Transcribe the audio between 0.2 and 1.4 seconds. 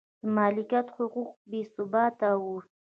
د مالکیت حقوق